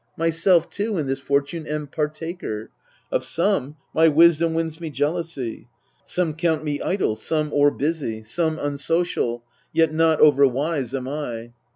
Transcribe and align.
Myself 0.17 0.67
too 0.71 0.97
in 0.97 1.05
this 1.05 1.19
fortune 1.19 1.67
am 1.67 1.85
partaker. 1.85 2.71
Of 3.11 3.23
some 3.23 3.75
my 3.93 4.07
wisdom 4.07 4.55
wins 4.55 4.79
me 4.81 4.89
jealousy, 4.89 5.67
Some 6.03 6.33
count 6.33 6.63
me 6.63 6.81
idle; 6.81 7.15
some, 7.15 7.53
o'erbusy; 7.53 8.25
some 8.25 8.57
Unsocial: 8.57 9.43
yet 9.71 9.93
not 9.93 10.19
over 10.19 10.47
wise 10.47 10.95
am 10.95 11.07
I. 11.07 11.51